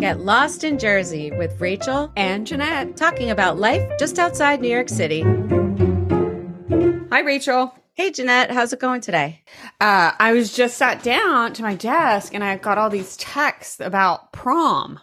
[0.00, 4.88] Get lost in Jersey with Rachel and Jeanette talking about life just outside New York
[4.88, 5.20] City.
[7.10, 7.74] Hi, Rachel.
[7.94, 9.42] Hey, Jeanette, how's it going today?
[9.80, 13.78] Uh, I was just sat down to my desk and I got all these texts
[13.80, 14.98] about prom.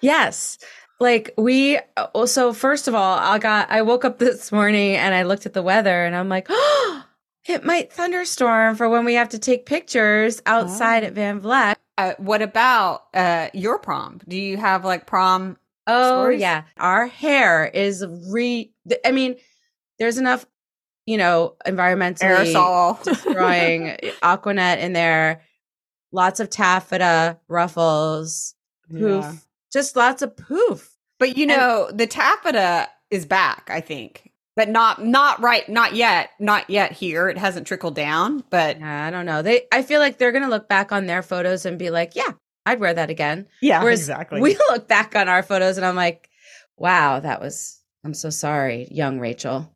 [0.00, 0.58] Yes.
[1.00, 1.78] Like we
[2.14, 5.54] also first of all, I got I woke up this morning and I looked at
[5.54, 7.04] the weather and I'm like, "Oh,
[7.48, 11.08] it might thunderstorm for when we have to take pictures outside Oh.
[11.08, 14.20] at Van Vleck." Uh, what about uh, your prom?
[14.28, 15.56] Do you have like prom?
[15.86, 16.40] Oh Stories?
[16.40, 18.72] yeah, our hair is re.
[19.04, 19.36] I mean,
[19.98, 20.44] there's enough,
[21.06, 23.02] you know, environmentally Aerosol.
[23.04, 25.42] destroying Aquanet in there.
[26.12, 28.54] Lots of taffeta ruffles,
[28.90, 29.32] poof, Yeah.
[29.72, 30.92] just lots of poof.
[31.18, 34.30] But you know, the taffeta is back, I think.
[34.56, 36.30] But not not right, not yet.
[36.40, 37.28] Not yet here.
[37.28, 39.42] It hasn't trickled down, but Yeah, I don't know.
[39.42, 42.32] They, I feel like they're gonna look back on their photos and be like, "Yeah,
[42.64, 46.30] I'd wear that again." yeah, Whereas We look back on our photos and I'm like,
[46.76, 49.72] "Wow, that was." I'm so sorry, young Rachel.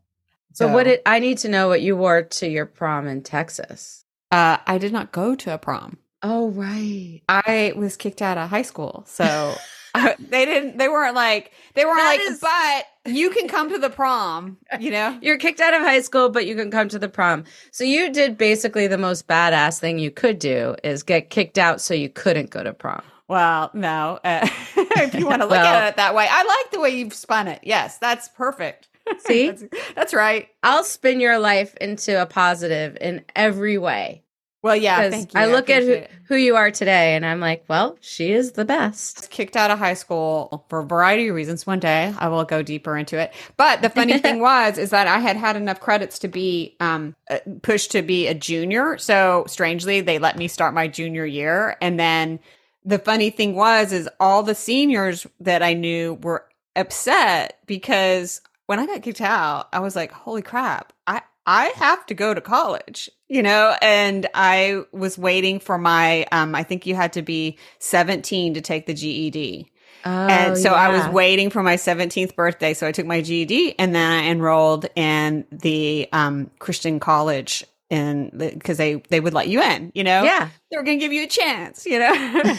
[0.52, 4.04] So, what did I need to know what you wore to your prom in Texas?
[4.30, 5.98] uh I did not go to a prom.
[6.22, 7.22] Oh, right.
[7.28, 9.04] I was kicked out of high school.
[9.06, 9.54] So
[9.94, 13.70] uh, they didn't they weren't like they weren't That like is- but you can come
[13.70, 15.18] to the prom, you know?
[15.22, 17.44] You're kicked out of high school, but you can come to the prom.
[17.70, 21.80] So you did basically the most badass thing you could do is get kicked out
[21.80, 23.02] so you couldn't go to prom.
[23.26, 24.18] Well, no.
[24.22, 24.46] Uh,
[24.76, 26.26] if you want to look Well- at it that way.
[26.30, 27.60] I like the way you've spun it.
[27.62, 28.88] Yes, that's perfect.
[29.20, 29.48] See?
[29.50, 30.48] that's, that's right.
[30.62, 34.22] I'll spin your life into a positive in every way.
[34.62, 35.40] Well, yeah, thank you.
[35.40, 38.64] I look at who, who you are today and I'm like, well, she is the
[38.66, 39.30] best.
[39.30, 41.66] kicked out of high school for a variety of reasons.
[41.66, 43.32] One day I will go deeper into it.
[43.56, 47.16] But the funny thing was, is that I had had enough credits to be um,
[47.30, 48.98] uh, pushed to be a junior.
[48.98, 51.78] So strangely, they let me start my junior year.
[51.80, 52.38] And then
[52.84, 56.44] the funny thing was, is all the seniors that I knew were
[56.76, 62.06] upset because when I got kicked out, I was like, holy crap, I, I have
[62.06, 66.86] to go to college, you know, and I was waiting for my, um, I think
[66.86, 69.68] you had to be 17 to take the GED.
[70.04, 72.72] and so I was Oh, waiting for my 17th birthday.
[72.72, 78.30] So I took my GED and then I enrolled in the, um, Christian college and
[78.38, 80.48] because they, they would let you in, you know, Yeah.
[80.70, 82.14] they were going to give you a chance, you know?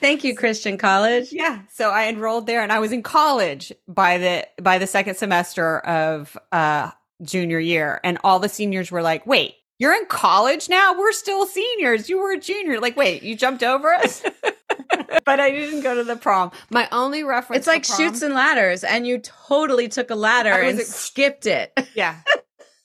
[0.00, 1.32] Thank you, Christian College.
[1.32, 1.60] Yeah.
[1.70, 5.78] So I enrolled there and I was in college by the by the second semester
[5.80, 6.90] of uh
[7.22, 10.98] junior year and all the seniors were like, "Wait, you're in college now?
[10.98, 12.08] We're still seniors.
[12.08, 14.22] You were a junior." Like, "Wait, you jumped over us?"
[15.24, 16.50] but I didn't go to the prom.
[16.70, 20.50] My only reference It's like prom- Chutes and Ladders, and you totally took a ladder
[20.50, 21.72] and ex- skipped it.
[21.94, 22.16] Yeah.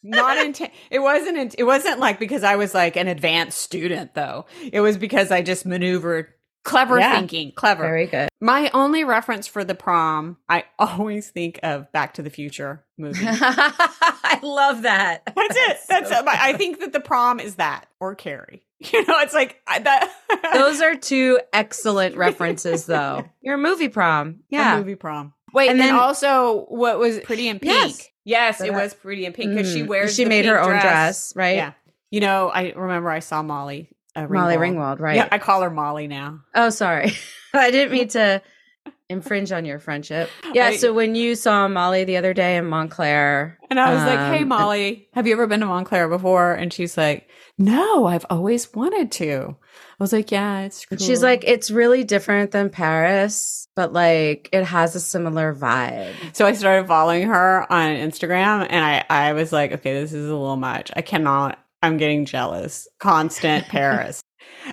[0.06, 0.74] Not intent.
[0.92, 1.38] It wasn't.
[1.38, 4.46] in- It wasn't like because I was like an advanced student, though.
[4.74, 6.28] It was because I just maneuvered.
[6.64, 7.16] Clever Yeah.
[7.16, 7.84] thinking, clever.
[7.84, 8.30] Very good.
[8.40, 13.26] My only reference for the prom, I always think of Back to the Future movie.
[13.26, 15.24] I love that.
[15.26, 15.78] That's, it.
[15.90, 18.64] That's so my- I think that the prom is that or Carrie.
[18.80, 20.12] You know, it's like I- that.
[20.54, 23.26] Those are two excellent references, though.
[23.42, 24.40] Your movie prom.
[24.50, 24.76] Yeah.
[24.76, 25.34] A movie prom.
[25.54, 27.74] Wait, And and then- then also what was Pretty in Pink?
[27.98, 28.10] Yes.
[28.26, 29.88] Yes, it That- was Pretty in Pink because she Mm.
[29.88, 30.16] wears.
[30.16, 31.58] She made her pink own dress, right?
[31.58, 31.72] Yeah.
[32.10, 33.90] You know, I remember I saw Molly.
[34.16, 34.76] Uh, Molly Ringwald.
[34.76, 35.16] Ringwald, right?
[35.16, 36.42] Yeah, I call her Molly now.
[36.56, 37.14] oh, sorry.
[37.54, 38.42] I didn't mean to
[39.10, 40.30] infringe on your friendship.
[40.54, 40.68] Yeah.
[40.68, 44.20] I- so when you saw Molly the other day in Montclair, And I was like,
[44.20, 48.26] Um, "Hey, Molly, have you ever been to Montclair before?" And she's like, "No, I've
[48.30, 49.56] always wanted to."
[50.00, 50.98] I was like, "Yeah, it's." Cool.
[51.00, 56.14] she's like, it's really different than Paris, but like it has a similar vibe.
[56.34, 60.28] So I started following her on Instagram, and I I was like, "Okay, this is
[60.30, 60.92] a little much.
[60.96, 61.58] I cannot.
[61.84, 62.88] I'm getting jealous.
[63.00, 64.22] Constant Paris."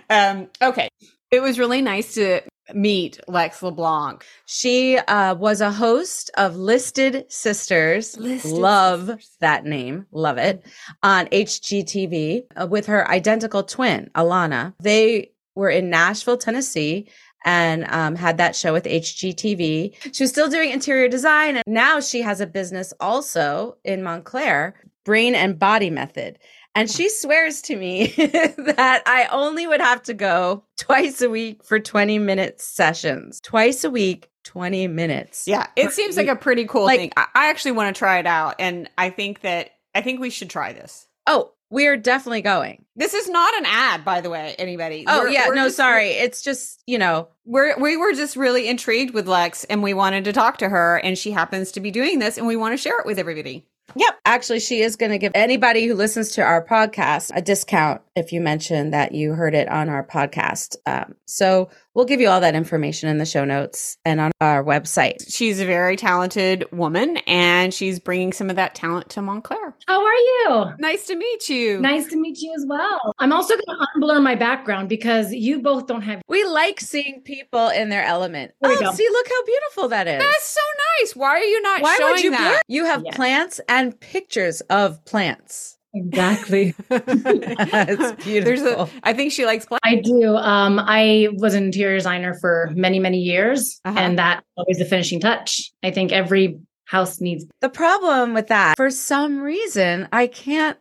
[0.09, 0.49] Um.
[0.63, 0.89] Okay.
[1.31, 2.41] It was really nice to
[2.75, 4.25] meet Lex LeBlanc.
[4.47, 8.17] She uh, was a host of Listed Sisters.
[8.17, 9.37] Listed Love Sisters.
[9.41, 10.07] that name.
[10.13, 10.65] Love it.
[11.03, 14.75] On HGTV uh, with her identical twin, Alana.
[14.81, 17.09] They were in Nashville, Tennessee.
[17.43, 19.95] And um, had that show with HGTV.
[20.15, 24.75] She was still doing interior design, and now she has a business also in Montclair,
[25.07, 26.39] Brain and Body Method.
[26.75, 31.65] And she swears to me that I only would have to go twice a week
[31.65, 33.41] for 20 minute sessions.
[33.41, 35.49] Twice a week, 20 minutes.
[35.49, 37.13] Yeah, it seems like a pretty cool Like- thing.
[37.17, 40.31] I, I actually want to try it out, and I think that I think we
[40.31, 41.07] should try this.
[41.27, 42.85] Oh, we're definitely going.
[42.97, 44.55] This is not an ad, by the way.
[44.59, 45.05] Anybody?
[45.07, 45.49] Oh, We're- yeah.
[45.49, 46.11] we're no, just- sorry.
[46.11, 50.25] It's just, you know, We're we were just really intrigued with Lex, and we wanted
[50.25, 52.77] to talk to her, and she happens to be doing this, and we want to
[52.79, 53.67] share it with everybody.
[53.97, 54.15] Yep.
[54.25, 58.33] Actually, she is going to give anybody who listens to our podcast a discount if
[58.33, 60.77] you mention that you heard it on our podcast.
[60.87, 64.63] Um, so we'll give you all that information in the show notes and on our
[64.63, 65.17] website.
[65.35, 69.75] She's a very talented woman and she's bringing some of that talent to Montclair.
[69.89, 70.65] How are you?
[70.79, 71.81] Nice to meet you.
[71.81, 73.15] Nice to meet you as well.
[73.19, 76.21] I'm also going to unblur my background because you both don't have.
[76.29, 78.53] We like seeing people in their element.
[78.63, 78.93] Oh, go.
[78.93, 80.23] see, look how beautiful that is.
[80.23, 80.61] That's so
[81.01, 81.17] nice.
[81.17, 82.51] Why are you not Why showing would you that?
[82.51, 82.61] blur?
[82.69, 83.17] You have Yes.
[83.17, 85.77] plants and pictures of plants.
[85.93, 86.75] Exactly.
[86.91, 88.45] it's beautiful.
[88.45, 89.81] There's a I think she likes plants.
[89.85, 90.37] I do.
[90.37, 93.99] Um, I was an interior designer for many, many years, Uh-huh.
[93.99, 95.73] and that always the finishing touch.
[95.83, 97.45] I think every house needs.
[97.61, 100.79] the problem with that, for some reason, I can't.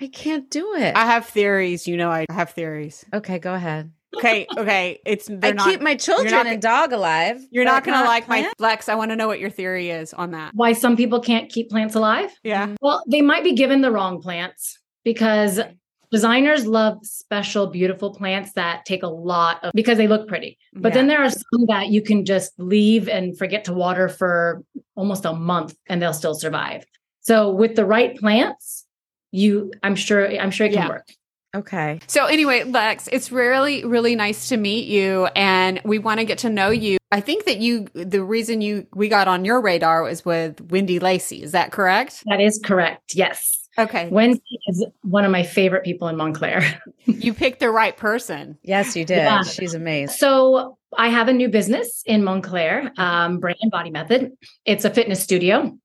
[0.00, 0.96] I can't do it.
[0.96, 1.86] I have theories.
[1.86, 3.04] You know, I have theories.
[3.14, 3.92] okay, go ahead.
[4.16, 5.00] Okay, okay.
[5.04, 5.66] It's they're I not.
[5.68, 7.40] keep my children not and dog alive.
[7.50, 8.54] you're not going to like my plants?
[8.58, 8.88] flex.
[8.88, 10.52] I want to know what your theory is on that.
[10.54, 12.30] Why some people can't keep plants alive?
[12.42, 12.66] Yeah.
[12.66, 12.74] Mm-hmm.
[12.80, 15.60] Well, they might be given the wrong plants because
[16.10, 20.56] designers love special, beautiful plants that take a lot of because they look pretty.
[20.72, 24.62] But then there are some that you can just leave and forget to water for
[24.94, 26.84] almost a month and they'll still survive.
[27.20, 28.84] So with the right plants,
[29.32, 30.88] you I'm sure I'm sure it can Yeah.
[30.88, 31.08] work.
[31.54, 32.00] Okay.
[32.08, 36.38] So anyway, Lex, it's really, really nice to meet you, and we want to get
[36.38, 36.98] to know you.
[37.12, 40.98] I think that you, the reason you we got on your radar was with Wendy
[40.98, 41.42] Lacey.
[41.42, 42.24] Is that correct?
[42.26, 43.14] That is correct.
[43.14, 43.60] Yes.
[43.76, 46.80] Okay, Wendy is one of my favorite people in Montclair.
[47.06, 48.56] you picked the right person.
[48.62, 49.18] Yes, you did.
[49.18, 49.42] Yeah.
[49.42, 50.14] She's amazing.
[50.16, 54.32] So I have a new business in Montclair, um, Brain and Body Method.
[54.64, 55.76] It's a fitness studio,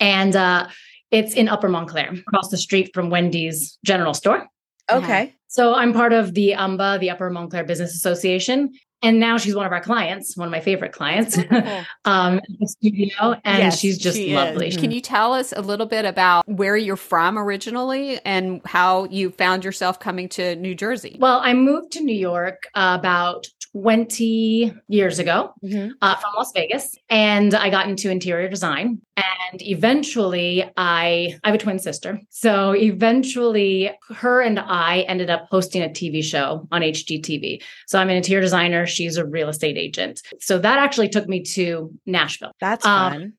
[0.00, 0.68] and uh,
[1.10, 4.46] it's in Upper Montclair, across the street from Wendy's General Store.
[4.90, 5.34] Okay.
[5.48, 8.72] So I'm part of the UMBA, the Upper Montclair Business Association,
[9.02, 11.38] and now she's one of our clients, one of my favorite clients,
[12.04, 14.34] um, the studio, and Yes, she's just she is.
[14.34, 14.70] lovely.
[14.72, 19.30] Can you tell us a little bit about where you're from originally and how you
[19.30, 21.16] found yourself coming to New Jersey?
[21.20, 23.46] Well, I moved to New York about
[23.82, 25.52] 20 years ago.
[25.64, 25.90] Mhm.
[26.00, 29.00] uh, from Las Vegas, and I got into interior design.
[29.16, 35.46] And eventually, I I have a twin sister, so eventually, her and I ended up
[35.50, 37.62] hosting a TV show on HGTV.
[37.86, 40.22] So I'm an interior designer; she's a real estate agent.
[40.40, 42.52] So that actually took me to Nashville.
[42.60, 43.32] That's Um, fun.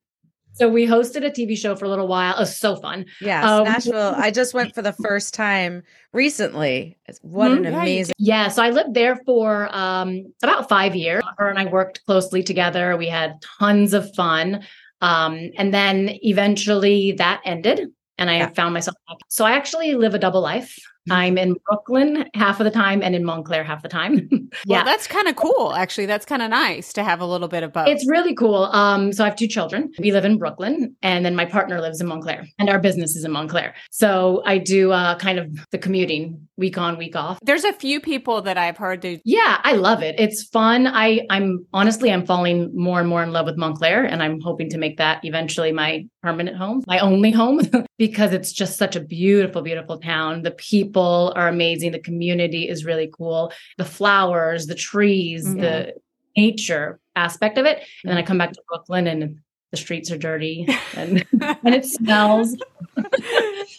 [0.58, 2.34] So we hosted a TV show for a little while.
[2.36, 3.06] It was so fun.
[3.20, 4.14] Yes, um, Nashville.
[4.16, 6.98] I just went for the first time recently.
[7.22, 7.62] What an Mhm.
[7.64, 8.14] Yeah, you amazing.
[8.18, 11.22] Yeah, so I lived there for um, about five years.
[11.38, 12.96] Her and I worked closely together.
[12.96, 14.64] We had tons of fun.
[15.00, 17.86] Um, and then eventually that ended,
[18.18, 18.48] and I Yeah.
[18.48, 18.96] found myself.
[19.28, 20.76] So I actually live a double life.
[21.10, 24.28] I'm in Brooklyn half of the time and in Montclair half the time.
[24.66, 25.74] Well, yeah, that's kind of cool.
[25.74, 27.86] Actually, that's kind of nice to have a little bit of both.
[27.86, 28.64] it's really cool.
[28.64, 29.92] Um, so I have two children.
[29.98, 33.24] We live in Brooklyn, and then my partner lives in Montclair, and our business is
[33.24, 33.74] in Montclair.
[33.90, 37.38] So I do uh, kind of the commuting week on, week off.
[37.42, 39.18] There's a few people that I've heard do.
[39.24, 40.16] Yeah, I love it.
[40.18, 40.86] It's fun.
[40.86, 44.68] I I'm honestly I'm falling more and more in love with Montclair and I'm hoping
[44.70, 47.60] to make that eventually my permanent home, my only home
[47.98, 50.42] because it's just such a beautiful beautiful town.
[50.42, 53.52] The people are amazing, the community is really cool.
[53.76, 55.60] The flowers, the trees, Mhm.
[55.60, 55.94] the
[56.36, 57.78] nature aspect of it.
[58.04, 59.38] And then I come back to Brooklyn and
[59.70, 60.66] the streets are dirty
[60.96, 62.56] and and it smells.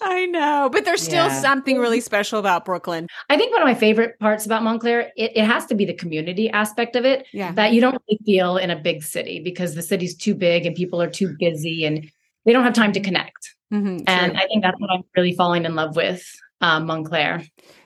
[0.01, 1.41] I know, but there's still Yeah.
[1.41, 3.07] something really special about Brooklyn.
[3.29, 5.93] I think one of my favorite parts about Montclair, it, it has to be the
[5.93, 7.25] community aspect of it.
[7.33, 7.51] Yeah.
[7.53, 10.75] that you don't really feel in a big city because the city's too big and
[10.75, 12.09] people are too busy and
[12.45, 13.55] they don't have time to connect.
[13.73, 14.37] Mhm, And.
[14.37, 16.23] I think that's what I'm really falling in love with
[16.61, 17.43] um, Montclair.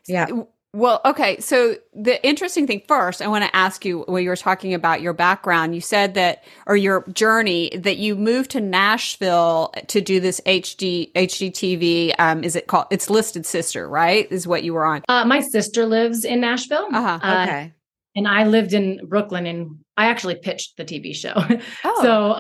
[0.07, 0.27] Yeah.
[0.75, 1.39] Well, okay.
[1.39, 5.01] So the interesting thing first, I want to ask you when you were talking about
[5.01, 10.19] your background, you said that, or your journey, that you moved to Nashville to do
[10.19, 12.15] this HD HGTV.
[12.17, 12.87] Um, is it called?
[12.89, 14.27] It's listed sister, right?
[14.31, 15.03] Is what you were on.
[15.07, 17.19] Uh, my sister lives in Nashville, Uh-huh.
[17.21, 17.73] uh, Okay.
[18.15, 21.33] and I lived in Brooklyn, and I actually pitched the TV show.
[21.83, 22.39] Oh, So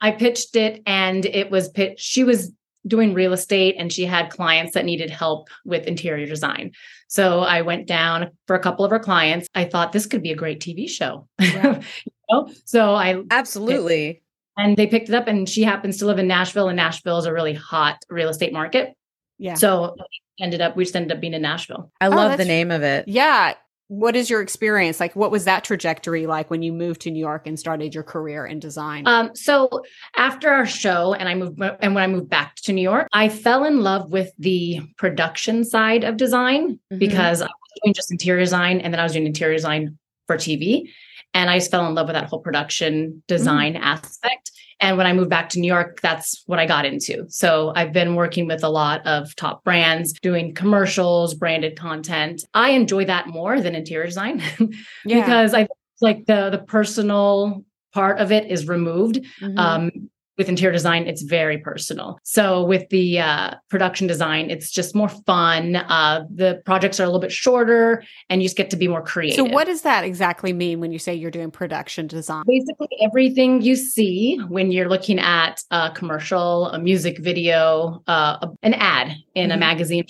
[0.00, 2.00] I pitched it, and it was pitched.
[2.00, 2.50] She was
[2.86, 6.72] doing real estate, and she had clients that needed help with interior design.
[7.08, 9.48] So I went down for a couple of her clients.
[9.54, 11.28] I thought this could be a great TV show.
[11.40, 11.80] Yeah.
[12.06, 12.50] you know?
[12.64, 14.22] So I Absolutely.
[14.56, 17.26] and they picked it up, and she happens to live in Nashville, and Nashville is
[17.26, 18.94] a really hot real estate market.
[19.38, 19.54] yeah.
[19.54, 19.96] So
[20.40, 21.90] ended up we just ended up being in Nashville.
[22.00, 23.08] I Oh, love the name of it.
[23.08, 23.54] yeah.
[23.88, 25.16] What is your experience like?
[25.16, 28.44] What was that trajectory like when you moved to New York and started your career
[28.46, 29.06] in design?
[29.06, 29.82] Um, so
[30.14, 33.30] after our show, and I moved, and when I moved back to New York, I
[33.30, 36.98] fell in love with the production side of design Mhm.
[36.98, 40.36] because I was doing just interior design, and then I was doing interior design for
[40.36, 40.90] TV.
[41.32, 43.80] And I just fell in love with that whole production design mm.
[43.80, 44.50] aspect.
[44.80, 47.26] And when I moved back to New York, that's what I got into.
[47.28, 52.44] So I've been working with a lot of top brands, doing commercials, branded content.
[52.54, 54.40] I enjoy that more than interior design
[55.04, 55.20] yeah.
[55.20, 55.66] because I
[56.00, 59.16] like the the personal part of it is removed.
[59.40, 59.58] Mm-hmm.
[59.58, 62.18] Um, with interior design, it's very personal.
[62.22, 65.76] So with the uh, production design, it's just more fun.
[65.76, 69.02] Uh, the projects are a little bit shorter, and you just get to be more
[69.02, 69.36] creative.
[69.36, 72.44] So what does that exactly mean when you say you're doing production design?
[72.46, 78.74] Basically, everything you see when you're looking at a commercial, a music video, uh, an
[78.74, 79.56] ad in mm-hmm.
[79.56, 80.06] a magazine,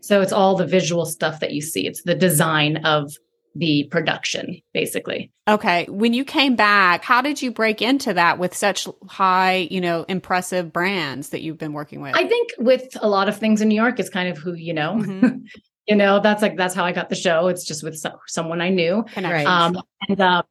[0.00, 1.86] so it's all the visual stuff that you see.
[1.86, 3.12] It's the design of
[3.58, 5.32] the production, basically.
[5.48, 5.86] Okay.
[5.88, 10.04] When you came back, how did you break into that with such high, you know,
[10.04, 12.14] impressive brands that you've been working with?
[12.14, 14.72] I think with a lot of things in New York, it's kind of who you
[14.72, 14.94] know.
[14.94, 15.38] Mm-hmm.
[15.88, 17.48] you know, that's like that's how I got the show.
[17.48, 19.04] It's just with so- someone I knew.
[19.16, 19.46] Right.
[19.46, 19.76] Um,
[20.08, 20.44] and um,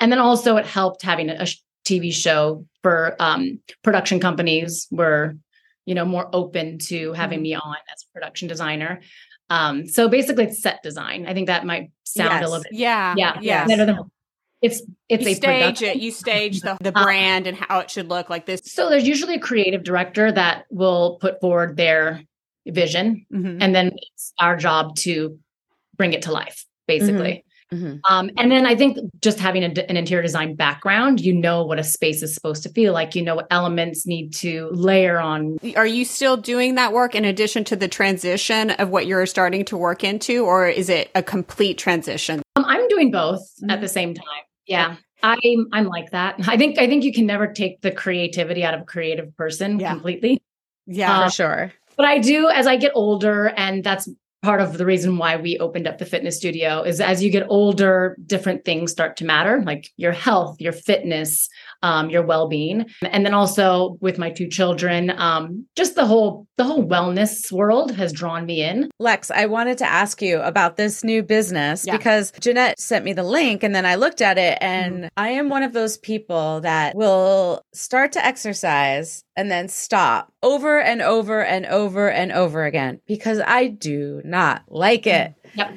[0.00, 1.46] and then also it helped having a, a
[1.84, 5.36] TV show for um, production companies were
[5.84, 7.42] you know more open to having mm-hmm.
[7.42, 9.02] me on as a production designer
[9.50, 11.26] um, so basically it's set design.
[11.26, 12.42] I think that might sound yes.
[12.42, 13.98] a little bit yeah yeah yeah
[14.62, 15.88] it's it's you a stage production.
[15.88, 18.88] it you stage the, the uh, brand and how it should look like this so
[18.88, 22.22] there's usually a creative director that will put forward their
[22.66, 23.60] vision mm-hmm.
[23.60, 25.38] and then it's our job to
[25.96, 27.96] bring it to life basically Mm-hmm.
[28.04, 31.78] Um, and then I think just having a, an interior design background, you know what
[31.78, 33.14] a space is supposed to feel like.
[33.14, 35.58] You know what elements need to layer on.
[35.76, 39.64] Are you still doing that work in addition to the transition of what you're starting
[39.66, 42.42] to work into, or is it a complete transition?
[42.54, 43.70] Um, I'm doing both mm-hmm.
[43.70, 44.24] at the same time.
[44.66, 44.96] Yeah.
[45.22, 46.36] I'm I'm like that.
[46.46, 49.80] I think I think you can never take the creativity out of a creative person
[49.80, 49.90] yeah.
[49.90, 50.40] completely.
[50.86, 51.72] Yeah, uh, for sure.
[51.96, 54.08] But I do as I get older, and that's
[54.46, 57.44] part of the reason why we opened up the fitness studio is as you get
[57.48, 61.48] older different things start to matter like your health your fitness
[61.82, 66.62] um, your well-being and then also with my two children um, just the whole the
[66.62, 71.02] whole wellness world has drawn me in lex i wanted to ask you about this
[71.02, 71.96] new business yeah.
[71.96, 75.06] because jeanette sent me the link and then i looked at it and mm-hmm.
[75.16, 80.80] i am one of those people that will start to exercise and then stop over
[80.80, 85.34] and over and over and over again because I do not like it.
[85.54, 85.74] Yep.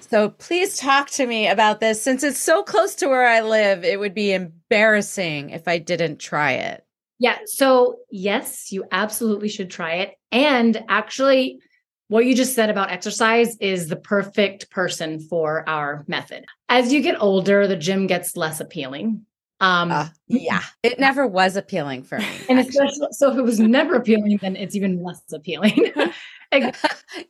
[0.00, 2.00] So please talk to me about this.
[2.00, 6.18] Since it's so close to where I live, it would be embarrassing if I didn't
[6.18, 6.84] try it.
[7.18, 7.38] Yeah.
[7.46, 10.14] So, yes, you absolutely should try it.
[10.32, 11.58] And actually,
[12.08, 16.44] what you just said about exercise is the perfect person for our method.
[16.68, 19.24] As you get older, the gym gets less appealing.
[19.60, 22.26] Um, uh, yeah, it never was appealing for me.
[22.48, 25.92] And especially, so if it was never appealing, then it's even less appealing.
[25.96, 26.12] um,
[26.52, 26.72] yeah.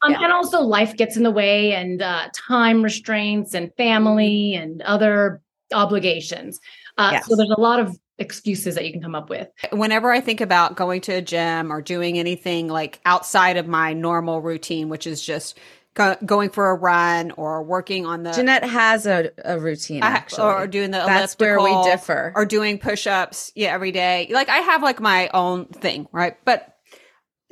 [0.03, 5.43] And also, life gets in the way, and uh, time restraints, and family, and other
[5.73, 6.61] obligations.
[6.97, 7.27] Uh, yes.
[7.27, 9.49] So there's a lot of excuses that you can come up with.
[9.73, 13.93] Whenever I think about going to a gym or doing anything like outside of my
[13.93, 15.59] normal routine, which is just
[15.95, 20.43] go, going for a run or working on the Jeanette has a, a routine actually,
[20.43, 24.29] or doing the that's where we differ, or doing push ups, yeah, every day.
[24.31, 26.37] Like I have like my own thing, right?
[26.45, 26.77] But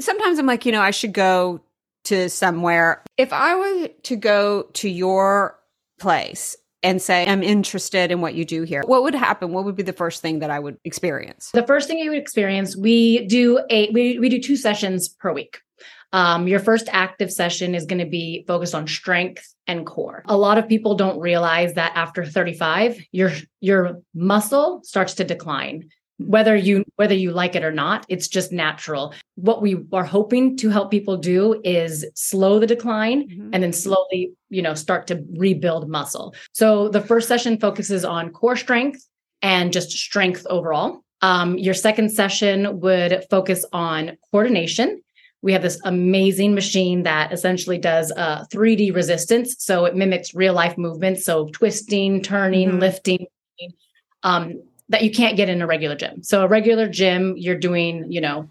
[0.01, 1.61] sometimes I'm like, you know, I should go
[2.05, 3.03] to somewhere.
[3.17, 5.59] If I were to go to your
[6.01, 9.53] place and say, I'm interested in what you do here, what would happen?
[9.53, 11.51] What would be the first thing that I would experience?
[11.53, 15.33] The first thing you would experience, we do a we, we do two sessions per
[15.33, 15.61] week.
[16.13, 20.23] Um, your first active session is going to be focused on strength and core.
[20.27, 25.89] A lot of people don't realize that after 35, your your muscle starts to decline.
[26.19, 29.15] Whether you whether you like it or not, it's just natural.
[29.37, 33.51] What we are hoping to help people do is slow the decline mm-hmm.
[33.53, 36.35] and then slowly, you know, start to rebuild muscle.
[36.53, 39.05] So the first session focuses on core strength
[39.41, 41.01] and just strength overall.
[41.23, 45.01] Um, your second session would focus on coordination
[45.43, 49.57] we have this amazing machine that essentially does uh, 3D resistance.
[49.59, 51.25] So it mimics real life movements.
[51.25, 52.79] So twisting, turning, mm-hmm.
[52.79, 53.27] lifting,
[54.23, 56.23] um, that you can't get in a regular gym.
[56.23, 58.49] So a regular gym, you're doing, you know,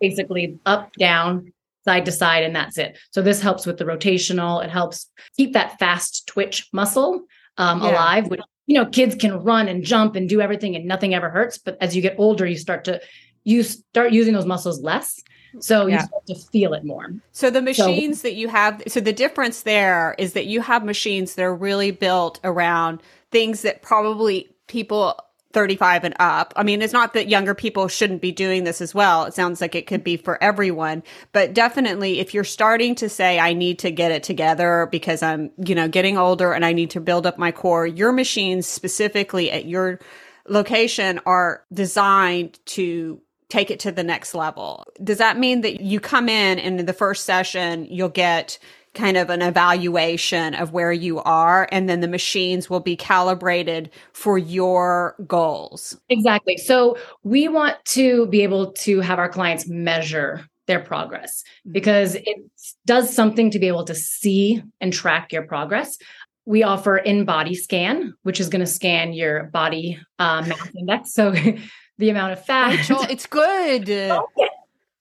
[0.00, 1.52] basically up, down,
[1.84, 2.98] side to side, and that's it.
[3.10, 4.64] So this helps with the rotational.
[4.64, 7.22] It helps keep that fast twitch muscle
[7.58, 7.90] um, yeah.
[7.90, 11.28] alive, which, you know, kids can run and jump and do everything and nothing ever
[11.28, 11.58] hurts.
[11.58, 13.00] But as you get older, you start to,
[13.44, 15.20] you start using those muscles less.
[15.60, 16.00] So yeah.
[16.00, 17.12] you start to feel it more.
[17.32, 20.84] So the machines so, that you have, so the difference there is that you have
[20.84, 25.18] machines that are really built around things that probably people
[25.52, 26.52] 35 and up.
[26.56, 29.24] I mean, it's not that younger people shouldn't be doing this as well.
[29.24, 33.38] It sounds like it could be for everyone, but definitely if you're starting to say,
[33.38, 36.90] I need to get it together because I'm, you know, getting older and I need
[36.90, 40.00] to build up my core, your machines specifically at your
[40.48, 43.20] location are designed to
[43.52, 44.86] take it to the next level.
[45.04, 48.58] Does that mean that you come in and in the first session, you'll get
[48.94, 53.90] kind of an evaluation of where you are and then the machines will be calibrated
[54.12, 60.46] for your goals exactly so we want to be able to have our clients measure
[60.66, 61.72] their progress mm-hmm.
[61.72, 62.36] because it
[62.84, 65.96] does something to be able to see and track your progress
[66.44, 71.32] we offer InBody scan which is going to scan your body uh, mass index so
[72.02, 74.48] the amount of fat Rachel, it's good okay.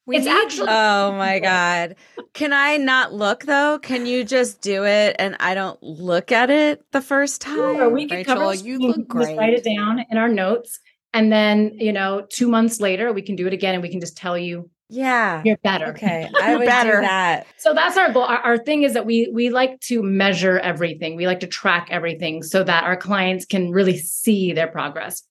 [0.05, 0.67] We it's actually.
[0.69, 1.95] Oh my god!
[2.33, 3.77] Can I not look though?
[3.79, 7.55] Can you just do it and I don't look at it the first time?
[7.55, 8.53] Sure, we can Rachel, cover.
[8.55, 9.27] You look great.
[9.27, 10.79] Just write it down in our notes,
[11.13, 13.99] and then you know, two months later, we can do it again, and we can
[13.99, 14.69] just tell you.
[14.89, 15.87] Yeah, you're better.
[15.91, 16.95] Okay, I would better.
[16.95, 17.45] do that.
[17.57, 18.23] So that's our goal.
[18.23, 21.15] Our, our thing is that we we like to measure everything.
[21.15, 25.23] We like to track everything so that our clients can really see their progress.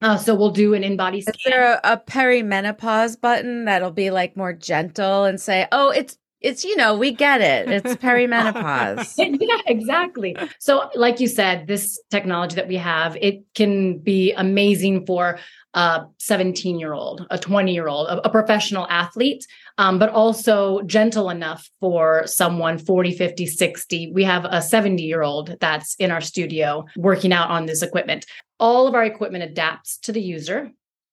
[0.00, 1.34] Uh, so we'll do an InBody scan.
[1.34, 6.18] Is there a, a perimenopause button that'll be like more gentle and say, "Oh, it's
[6.40, 7.70] it's you know we get it.
[7.70, 9.14] It's perimenopause.
[9.40, 10.36] Yeah exactly.
[10.58, 15.38] So like you said this technology that we have it can be amazing for
[15.74, 19.46] a 17 year old a 20 year old a, a, professional athlete
[19.78, 25.22] um, but also gentle enough for someone 40 50 60 we have a 70 year
[25.22, 28.26] old that's in our studio working out on this equipment
[28.60, 30.70] all of our equipment adapts to the user.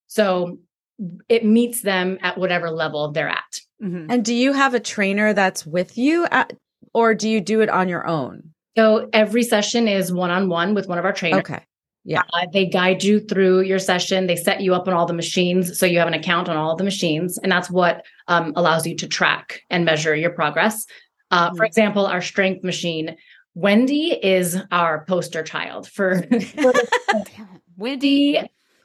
[0.08, 0.60] So
[1.30, 3.60] it meets them at whatever level they're at.
[3.84, 4.08] Mm-hmm.
[4.10, 6.54] And do you have a trainer that's with you at,
[6.94, 8.52] or do you do it on your own?
[8.78, 11.40] So every session is one on one with one of our trainers.
[11.40, 11.64] Okay.
[12.06, 12.22] Yeah.
[12.34, 14.28] Uh, they guide you through your session.
[14.28, 15.78] They set you up on all the machines.
[15.78, 17.40] So you have an account on all the machines.
[17.40, 20.86] And that's what um, allows you to track and measure your progress.
[21.32, 21.58] Uh, mm-hmm.
[21.58, 23.18] For example, our strength machine,
[23.56, 26.22] Wendy is our poster child for,
[26.62, 26.74] for
[27.76, 28.40] Wendy.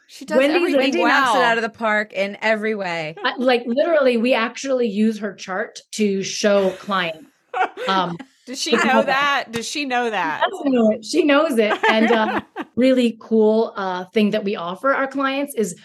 [0.07, 1.21] She does Wendy's, everything Wendy well.
[1.21, 3.17] knocks it out of the park in every way.
[3.37, 7.27] Like literally, we actually use her chart to show clients.
[7.89, 8.17] Um,
[8.51, 9.53] Does she know that?
[9.53, 10.43] Does she know that?
[10.65, 11.05] She, know it.
[11.05, 11.73] she knows it.
[11.89, 12.41] And uh,
[12.75, 15.79] really cool uh, thing that we offer our clients is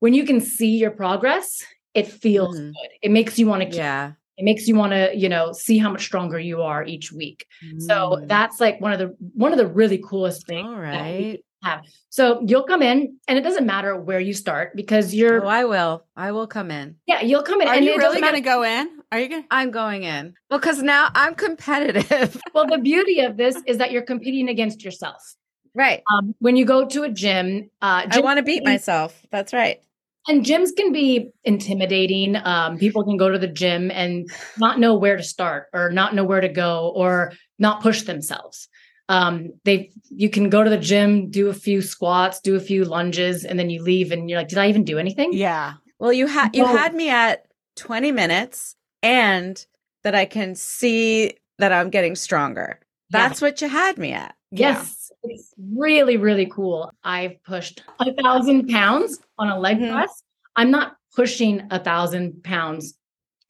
[0.00, 2.72] when you can see your progress, it feels mm.
[2.72, 2.88] good.
[3.00, 5.78] It makes you want to keep yeah it makes you want to you know see
[5.78, 7.80] how much stronger you are each week mm.
[7.80, 11.84] so that's like one of the one of the really coolest things all right have
[12.10, 15.64] so you'll come in and it doesn't matter where you start because you're oh i
[15.64, 18.62] will i will come in yeah you'll come in are and you really gonna go
[18.62, 23.20] in are you gonna i'm going in well because now i'm competitive well the beauty
[23.20, 25.36] of this is that you're competing against yourself
[25.74, 29.24] right um, when you go to a gym, uh, gym i want to beat myself
[29.30, 29.80] that's right
[30.26, 32.34] and gyms can be intimidating.
[32.36, 36.14] Um, people can go to the gym and not know where to start or not
[36.14, 38.66] know where to go or not push themselves.
[39.10, 42.86] Um, they you can go to the gym, do a few squats, do a few
[42.86, 45.34] lunges, and then you leave and you're like, did I even do anything?
[45.34, 45.74] Yeah.
[45.98, 47.44] Well, you had you had me at
[47.76, 49.64] 20 minutes and
[50.02, 52.80] that I can see that I'm getting stronger.
[53.10, 53.48] That's yeah.
[53.48, 54.34] what you had me at.
[54.50, 55.12] Yes.
[55.22, 56.90] It's really, really cool.
[57.04, 59.92] I've pushed a thousand pounds on a leg mm-hmm.
[59.92, 60.22] press.
[60.56, 62.94] I'm not pushing a thousand pounds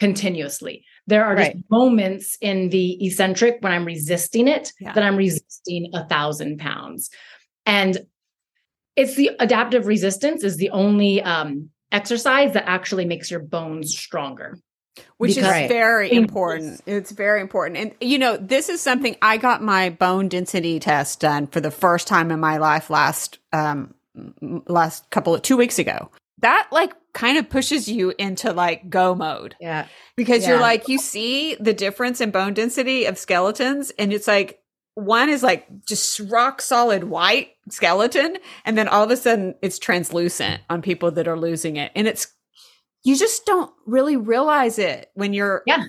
[0.00, 0.84] continuously.
[1.06, 1.54] There are right.
[1.54, 4.92] just moments in the eccentric when I'm resisting it yeah.
[4.92, 7.10] that I'm resisting a thousand pounds.
[7.64, 7.98] And
[8.96, 14.58] it's the adaptive resistance is the only um, exercise that actually makes your bones stronger
[15.16, 16.80] which because, is very important.
[16.86, 17.78] It's very important.
[17.78, 21.70] And you know, this is something I got my bone density test done for the
[21.70, 23.94] first time in my life last um
[24.66, 26.10] last couple of 2 weeks ago.
[26.38, 29.56] That like kind of pushes you into like go mode.
[29.60, 29.86] Yeah.
[30.16, 30.50] Because yeah.
[30.50, 34.60] you're like you see the difference in bone density of skeletons and it's like
[34.94, 39.78] one is like just rock solid white skeleton and then all of a sudden it's
[39.78, 42.28] translucent on people that are losing it and it's
[43.04, 45.84] you just don't really realize it when you're yeah.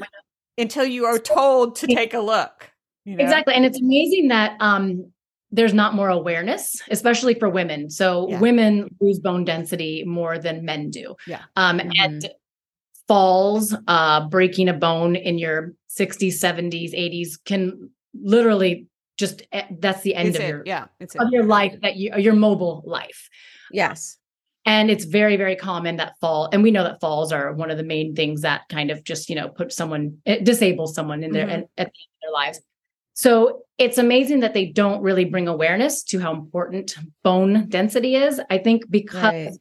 [0.57, 2.69] until you are told to take a look.
[3.05, 3.23] You know?
[3.23, 3.53] Exactly.
[3.53, 5.11] And it's amazing that um
[5.51, 7.89] there's not more awareness, especially for women.
[7.89, 8.39] So yeah.
[8.39, 11.15] women lose bone density more than men do.
[11.25, 11.43] Yeah.
[11.55, 11.91] Um mm-hmm.
[11.97, 12.29] and
[13.07, 20.01] falls, uh breaking a bone in your 60s, 70s, 80s can literally just eh, that's
[20.01, 20.49] the end it's of it.
[20.49, 21.31] your yeah, it's of it.
[21.31, 23.29] your life that you your mobile life.
[23.71, 24.17] Yes.
[24.65, 27.77] And it's very, very common that fall, and we know that falls are one of
[27.77, 31.31] the main things that kind of just, you know, put someone, it disables someone in
[31.31, 31.53] their, mm-hmm.
[31.53, 32.59] at the end of their lives.
[33.13, 38.41] So it's amazing that they don't really bring awareness to how important bone density is.
[38.49, 39.53] I think because right.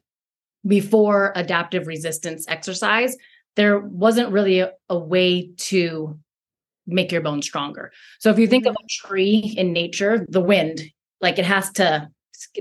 [0.65, 3.15] before adaptive resistance exercise,
[3.55, 6.19] there wasn't really a, a, way to
[6.85, 7.91] make your bone stronger.
[8.19, 8.71] So if you think mm-hmm.
[8.71, 10.81] of a tree in nature, the wind,
[11.21, 12.09] like it has to,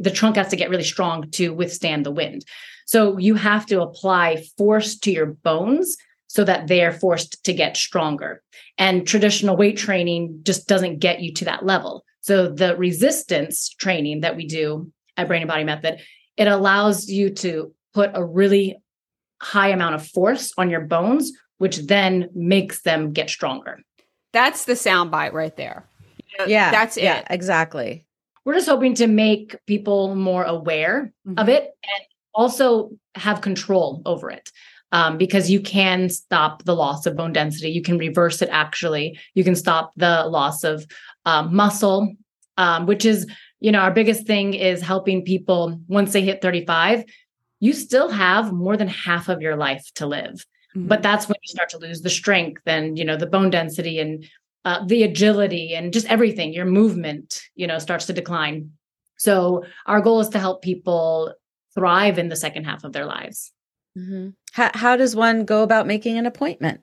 [0.01, 2.45] the trunk has to get really strong to withstand the wind.
[2.87, 7.77] So you have to apply force to your bones so that they're forced to get
[7.77, 8.43] stronger.
[8.77, 12.05] And traditional weight training just doesn't get you to that level.
[12.21, 16.01] So the resistance training that we do at Brain and Body Method,
[16.37, 18.77] it allows you to put a really
[19.41, 23.79] high amount of force on your bones, which then makes them get stronger.
[24.33, 25.89] That's the soundbite right there.
[26.47, 26.73] Yeah.
[26.73, 27.05] That's it.
[27.05, 28.07] Yeah, exactly.
[28.44, 31.38] We're just hoping to make people more aware mm-hmm.
[31.38, 34.50] of it and also have control over it
[34.92, 37.70] um, because you can stop the loss of bone density.
[37.70, 39.18] You can reverse it actually.
[39.35, 40.87] You can stop the loss of
[41.26, 42.14] um, muscle,
[42.57, 43.26] um, which is,
[43.61, 47.04] you know, our biggest thing is helping people once they hit 35,
[47.61, 50.44] you still have more than half of your life to live.
[50.76, 50.88] Mm-hmm.
[50.88, 53.98] But that's when you start to lose the strength and, you know, the bone density
[53.98, 54.24] and
[54.64, 58.70] uh, the agility and just everything, your movement, you know, starts to decline.
[59.16, 61.35] So our goal is to help people
[61.74, 63.53] thrive in the second half of their lives.
[63.96, 64.31] Mm-hmm.
[64.53, 66.81] How, how does one go about making an appointment?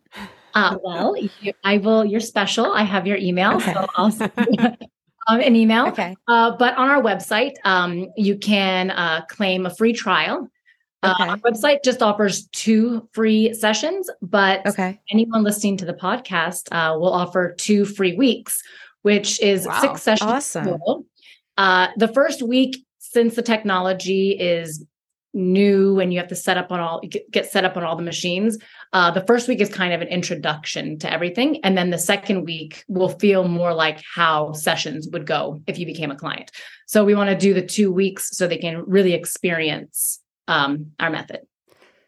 [0.54, 2.06] Uh, well, you, I will.
[2.06, 2.72] You're special.
[2.74, 3.74] I have your email, okay.
[3.74, 4.32] so I'll send
[5.28, 5.88] um, an email.
[5.88, 6.16] Okay.
[6.28, 10.48] Uh, but on our website, um, you can uh, claim a free trial.
[11.04, 15.00] Uh, our website just offers two free sessions, but okay.
[15.10, 18.62] anyone listening to the podcast uh, will offer two free weeks,
[19.02, 19.82] which is wow.
[19.82, 20.30] six sessions.
[20.30, 21.06] Awesome.
[21.58, 24.86] Uh, the first week, since the technology is
[25.34, 28.04] new and you have to set up on all get set up on all the
[28.04, 28.58] machines
[28.92, 32.44] uh, the first week is kind of an introduction to everything and then the second
[32.44, 36.52] week will feel more like how sessions would go if you became a client
[36.86, 40.21] so we want to do the two weeks so they can really experience
[40.52, 41.42] um, our method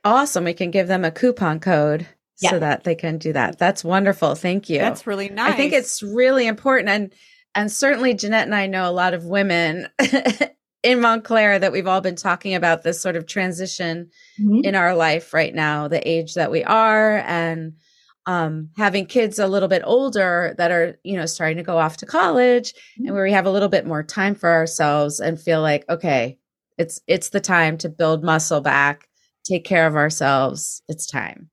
[0.04, 2.08] awesome we can give them a coupon code
[2.40, 2.50] yeah.
[2.50, 5.74] so that they can do that that's wonderful thank you that's really nice i think
[5.74, 7.14] it's really important and
[7.56, 9.88] and certainly Jeanette and I know a lot of women
[10.84, 14.62] in Montclair that we've all been talking about this sort of transition mm-hmm.
[14.64, 17.74] in our life right now, the age that we are, and
[18.26, 21.98] um, having kids a little bit older that are, you know, starting to go off
[21.98, 23.08] to college mm-hmm.
[23.08, 26.40] and where we have a little bit more time for ourselves and feel like, okay,
[26.78, 29.08] it's it's the time to build muscle back,
[29.44, 30.82] take care of ourselves.
[30.88, 31.50] It's time.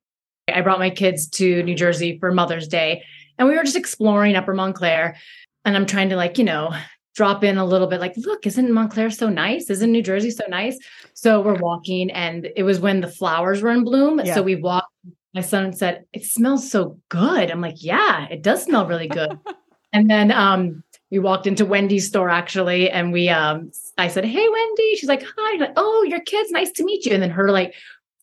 [0.53, 3.05] I brought my kids to New Jersey for Mother's Day
[3.41, 5.17] and we were just exploring Upper Montclair.
[5.65, 6.75] And I'm trying to like, you know,
[7.17, 9.71] drop in a little bit like, look, isn't Montclair so nice?
[9.71, 10.79] Isn't New Jersey so nice?
[11.15, 14.21] So we're walking, and it was when the flowers were in bloom.
[14.23, 14.35] Yeah.
[14.35, 14.93] So we walked.
[15.35, 17.51] My son said, It smells so good.
[17.51, 19.39] I'm like, Yeah, it does smell really good.
[19.93, 24.49] and then um, we walked into Wendy's store actually, and we um, I said, Hey,
[24.49, 24.97] Wendy.
[24.97, 25.59] She's like, Hi.
[25.59, 27.13] Like, oh, your kids, nice to meet you.
[27.13, 27.75] And then her like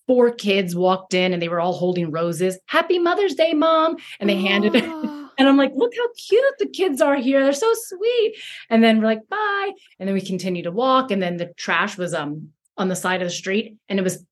[0.08, 2.58] four kids walked in and they were all holding roses.
[2.66, 3.98] Happy Mother's Day, mom.
[4.20, 4.86] And they handed it.
[5.40, 7.44] And I'm like, look how cute the kids are here.
[7.44, 8.38] They're so sweet.
[8.72, 9.72] And then we're like, bye.
[10.00, 11.12] And then we continue to walk.
[11.12, 14.26] And then the trash was um on the side of the street and it was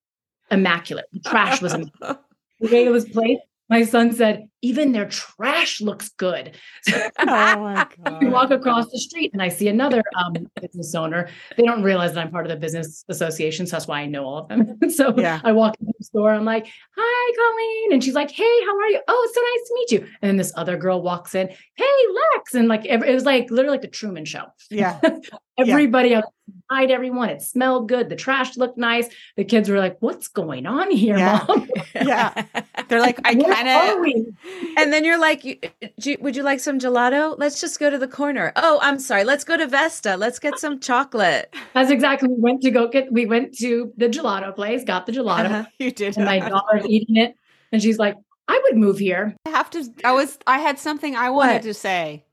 [0.49, 1.05] immaculate.
[1.13, 2.17] The trash was immaculate.
[2.59, 6.55] the way it was placed my son said, even their trash looks good.
[6.93, 8.21] oh my God.
[8.21, 11.29] we walk across the street and I see another um, business owner.
[11.57, 13.67] They don't realize that I'm part of the business association.
[13.67, 14.77] So that's why I know all of them.
[14.89, 15.41] so yeah.
[15.43, 16.31] I walk into the store.
[16.31, 17.93] I'm like, hi, Colleen.
[17.93, 19.01] And she's like, hey, how are you?
[19.07, 20.17] Oh, it's so nice to meet you.
[20.21, 21.85] And then this other girl walks in, hey,
[22.33, 22.53] Lex.
[22.55, 24.45] And like, it was like literally like the Truman Show.
[24.69, 24.99] Yeah.
[25.57, 26.21] Everybody yeah.
[26.69, 27.29] outside everyone.
[27.29, 28.09] It smelled good.
[28.09, 29.07] The trash looked nice.
[29.37, 31.45] The kids were like, what's going on here, yeah.
[31.47, 31.69] mom?
[31.95, 32.45] yeah.
[32.89, 34.35] They're like, I kind of.
[34.77, 35.43] And then you're like,
[36.19, 37.35] would you like some gelato?
[37.37, 38.51] Let's just go to the corner.
[38.55, 39.23] Oh, I'm sorry.
[39.23, 40.17] Let's go to Vesta.
[40.17, 41.53] Let's get some chocolate.
[41.73, 42.29] That's exactly.
[42.29, 45.45] We went to go get, we went to the gelato place, got the gelato.
[45.45, 45.65] Uh-huh.
[45.79, 46.17] You did.
[46.17, 47.35] And my daughter's eating it.
[47.71, 48.15] And she's like,
[48.47, 49.35] I would move here.
[49.45, 51.61] I have to, I was, I had something I wanted what?
[51.63, 52.25] to say.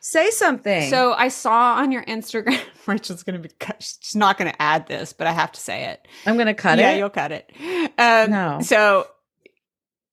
[0.00, 0.88] Say something.
[0.88, 3.82] So I saw on your Instagram, Rachel's going to be cut.
[3.82, 6.06] She's not going to add this, but I have to say it.
[6.26, 6.92] I'm going to cut yeah, it.
[6.92, 7.52] Yeah, you'll cut it.
[7.98, 8.60] Um, no.
[8.62, 9.08] So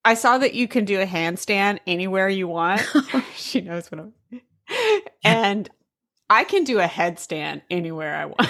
[0.05, 2.81] I saw that you can do a handstand anywhere you want.
[3.35, 4.13] she knows what I'm.
[5.23, 5.69] And
[6.29, 8.39] I can do a headstand anywhere I want.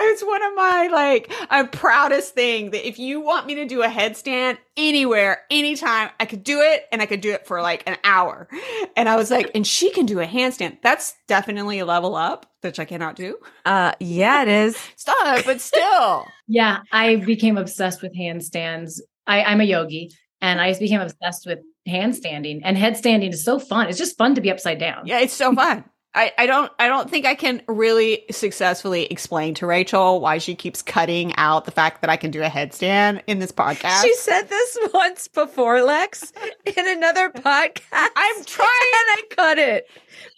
[0.00, 3.82] it's one of my like a proudest thing that if you want me to do
[3.82, 7.82] a headstand anywhere, anytime, I could do it and I could do it for like
[7.86, 8.48] an hour.
[8.96, 10.78] And I was like, and she can do a handstand.
[10.82, 13.38] That's definitely a level up, which I cannot do.
[13.64, 14.78] Uh yeah, it is.
[14.96, 16.26] Stop, but still.
[16.46, 19.00] yeah, I became obsessed with handstands.
[19.26, 20.10] I, I'm a yogi
[20.40, 23.88] And I just became obsessed with handstanding and headstanding is so fun.
[23.88, 25.06] It's just fun to be upside down.
[25.06, 25.84] Yeah, it's so fun.
[26.16, 30.54] I, I don't I don't think I can really successfully explain to Rachel why she
[30.54, 34.02] keeps cutting out the fact that I can do a headstand in this podcast.
[34.02, 36.32] She said this once before, Lex,
[36.64, 37.82] in another podcast.
[37.92, 38.68] I'm trying
[39.00, 39.88] and I cut it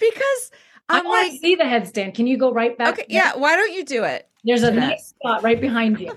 [0.00, 0.50] because
[0.88, 2.14] I I'm want like, to see the headstand.
[2.14, 2.94] Can you go right back?
[2.94, 3.36] okay, yeah.
[3.36, 4.28] Why don't you do it?
[4.44, 6.16] There's a nice spot right behind you.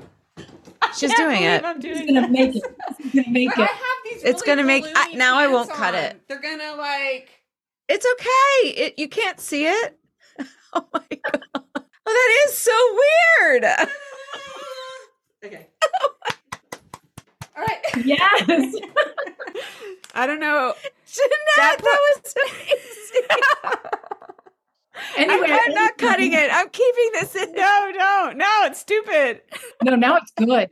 [0.96, 1.64] She's doing it.
[1.64, 2.32] I'm She's doing gonna it.
[2.32, 2.64] make it.
[3.02, 3.70] She's gonna make But I it.
[3.70, 6.28] have these It's really gonna make- I- now I won't pants cut it.
[6.28, 7.30] They're gonna like
[7.88, 8.70] It's okay.
[8.70, 9.98] It, you can't see it.
[10.72, 11.44] Oh my god.
[11.56, 11.64] Oh,
[12.06, 13.00] that is so
[13.42, 13.66] weird.
[15.46, 15.68] Okay.
[17.56, 17.78] All right.
[18.06, 18.76] Yes.
[20.14, 20.74] I don't know.
[21.08, 24.02] Jeanette, That that, was amazing.
[25.18, 26.50] Anyway, I'm, I'm not cutting it.
[26.52, 27.52] I'm keeping this in.
[27.54, 28.38] No, don't.
[28.38, 29.42] No, it's stupid.
[29.84, 30.70] No, now it's good.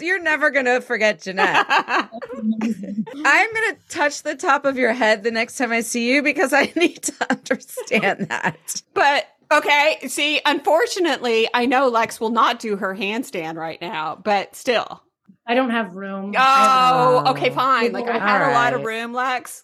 [0.04, 1.66] You're never gonna forget Jeanette.
[1.68, 6.52] I'm gonna touch the top of your head the next time I see you because
[6.52, 8.82] I need to understand that.
[8.94, 14.54] but okay, see, unfortunately, I know Lex will not do her handstand right now, but
[14.56, 15.02] still.
[15.46, 16.32] I don't have room.
[16.36, 17.30] I Oh, Oh.
[17.32, 17.92] okay, fine.
[17.92, 19.62] Like I had a lot of room, Lex.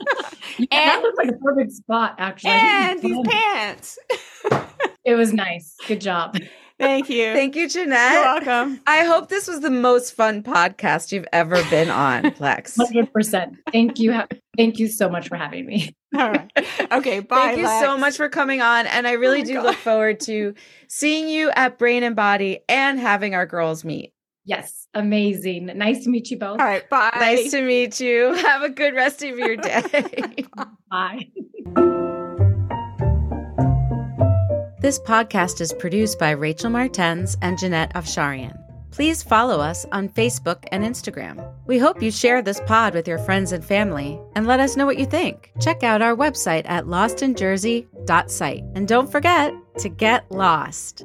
[0.58, 2.50] have- that looks like a perfect spot, actually.
[2.52, 3.98] And these pants.
[5.04, 5.76] It was nice.
[5.86, 6.36] Good job.
[6.80, 7.32] Thank you.
[7.32, 8.12] Thank you, Jeanette.
[8.12, 8.80] You're welcome.
[8.88, 12.74] I hope this was the most fun podcast you've ever been on, Lex.
[12.76, 13.56] Hundred percent.
[13.70, 14.12] Thank you.
[14.14, 15.94] ha- Thank you so much for having me.
[16.12, 16.50] All right.
[16.90, 17.36] Okay, bye.
[17.36, 18.86] Thank you so much for coming on.
[18.88, 19.64] And I oh really Oh do God.
[19.66, 20.54] look forward to
[20.88, 24.12] seeing you at Brain and Body and having our girls meet.
[24.46, 25.66] Yes, amazing.
[25.74, 26.60] Nice to meet you both.
[26.60, 27.10] All right, bye.
[27.16, 28.32] Nice to meet you.
[28.34, 30.46] Have a good rest of your day.
[30.90, 31.28] Bye.
[34.80, 38.56] this podcast is produced by Rachel Martens and Jeanette Afsharian.
[38.92, 41.52] Please follow us on Facebook and Instagram.
[41.66, 44.86] We hope you share this pod with your friends and family and let us know
[44.86, 45.50] what you think.
[45.60, 48.64] Check out our website at lostinjersey.site.
[48.76, 51.04] And don't forget to get lost.